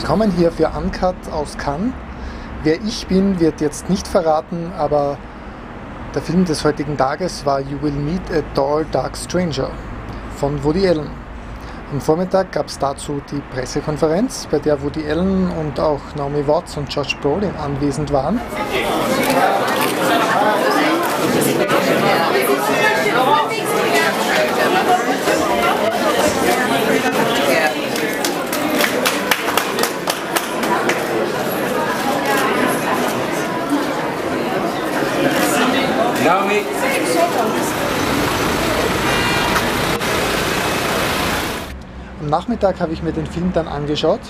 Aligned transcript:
Willkommen 0.00 0.32
hier 0.32 0.50
für 0.50 0.68
Uncut 0.68 1.14
aus 1.30 1.58
Cannes. 1.58 1.92
Wer 2.62 2.80
ich 2.80 3.06
bin, 3.06 3.38
wird 3.38 3.60
jetzt 3.60 3.90
nicht 3.90 4.08
verraten, 4.08 4.72
aber 4.78 5.18
der 6.14 6.22
Film 6.22 6.46
des 6.46 6.64
heutigen 6.64 6.96
Tages 6.96 7.44
war 7.44 7.60
You 7.60 7.82
Will 7.82 7.92
Meet 7.92 8.22
a 8.32 8.40
Tall 8.54 8.86
Dark 8.92 9.14
Stranger 9.14 9.68
von 10.38 10.64
Woody 10.64 10.88
Allen. 10.88 11.10
Am 11.92 12.00
Vormittag 12.00 12.50
gab 12.50 12.68
es 12.68 12.78
dazu 12.78 13.20
die 13.30 13.42
Pressekonferenz, 13.54 14.48
bei 14.50 14.58
der 14.58 14.80
Woody 14.80 15.06
Allen 15.06 15.50
und 15.50 15.78
auch 15.78 16.00
Naomi 16.16 16.46
Watts 16.48 16.78
und 16.78 16.92
Josh 16.92 17.14
Brolin 17.18 17.54
anwesend 17.62 18.10
waren. 18.10 18.40
Naomi. 36.30 36.60
Am 42.20 42.26
Nachmittag 42.28 42.78
habe 42.78 42.92
ich 42.92 43.02
mir 43.02 43.10
den 43.10 43.26
Film 43.26 43.52
dann 43.52 43.66
angeschaut. 43.66 44.20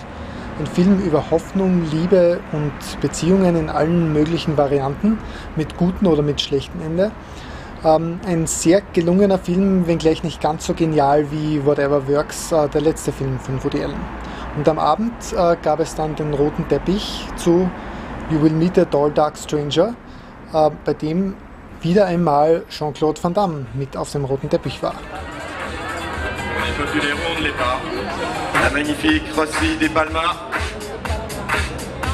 Ein 0.59 0.67
Film 0.67 0.99
über 1.01 1.31
Hoffnung, 1.31 1.85
Liebe 1.91 2.41
und 2.53 2.73
Beziehungen 3.03 3.55
in 3.55 3.69
allen 3.69 4.15
möglichen 4.15 4.57
Varianten, 4.57 5.19
mit 5.57 5.77
gutem 5.77 6.07
oder 6.07 6.23
mit 6.23 6.41
schlechtem 6.41 6.81
Ende. 6.81 7.11
Ähm, 7.85 8.19
ein 8.27 8.47
sehr 8.47 8.81
gelungener 8.95 9.39
Film, 9.39 9.87
wenngleich 9.87 10.23
nicht 10.23 10.41
ganz 10.41 10.65
so 10.65 10.73
genial 10.73 11.31
wie 11.31 11.67
Whatever 11.67 12.09
Works, 12.09 12.51
äh, 12.53 12.67
der 12.71 12.81
letzte 12.81 13.13
Film 13.13 13.39
von 13.39 13.63
Woody 13.63 13.85
Allen. 13.85 14.01
Und 14.57 14.67
am 14.71 14.79
Abend 14.79 15.13
äh, 15.37 15.55
gab 15.63 15.81
es 15.81 15.95
dann 15.95 16.15
den 16.15 16.33
roten 16.33 16.67
Teppich 16.67 17.27
zu 17.37 17.71
You 18.31 18.41
Will 18.41 18.53
Meet 18.53 18.79
a 18.79 18.85
Tall 18.87 19.11
Dark 19.11 19.37
Stranger, 19.37 19.95
äh, 20.55 20.71
bei 20.87 20.95
dem 20.95 21.35
wieder 21.83 22.07
einmal 22.07 22.65
Jean-Claude 22.69 23.23
Van 23.23 23.35
Damme 23.35 23.67
mit 23.75 23.97
auf 23.97 24.13
dem 24.13 24.25
roten 24.25 24.49
Teppich 24.49 24.83
war. 24.83 24.95
La 28.63 28.71
magnifique 28.71 29.23
Rossi 29.37 29.77
des 29.79 29.89
Palmas, 29.89 30.37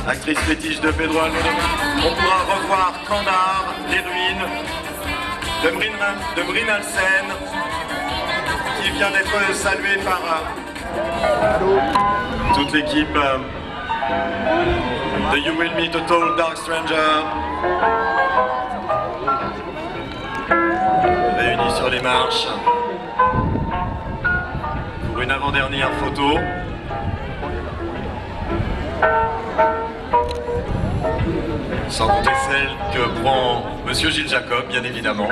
actrice 0.07 0.39
fétiche 0.41 0.81
de 0.81 0.93
Pedro 0.93 1.19
Almodovar. 1.19 1.87
On 1.99 2.15
pourra 2.15 2.41
revoir 2.55 2.93
Kandahar, 3.09 3.75
les 3.91 3.99
ruines, 3.99 4.47
de 5.63 5.71
Brin, 5.71 6.15
de 6.37 6.43
Brinalsen, 6.43 7.27
qui 8.81 8.91
vient 8.91 9.11
d'être 9.11 9.55
salué 9.55 9.97
par 10.05 10.21
euh, 11.51 11.75
toute 12.55 12.73
l'équipe 12.73 13.17
euh, 13.17 13.39
de 15.33 15.39
You 15.39 15.59
Will 15.59 15.75
Meet 15.77 15.97
a 15.97 16.01
Tall 16.03 16.37
Dark 16.37 16.57
Stranger. 16.57 18.46
Pour 25.09 25.21
une 25.21 25.31
avant-dernière 25.33 25.91
photo. 25.95 26.39
Sans 31.89 32.07
compter 32.07 32.31
celle 32.49 32.69
que 32.95 33.21
prend 33.23 33.65
Monsieur 33.85 34.11
Gilles 34.11 34.29
Jacob, 34.29 34.69
bien 34.69 34.85
évidemment. 34.85 35.29